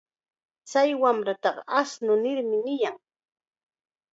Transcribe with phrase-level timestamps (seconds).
[0.69, 2.97] Chay wamrataqa ashnu nirmi niyan.